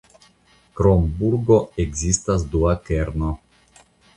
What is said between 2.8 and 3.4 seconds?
kerno.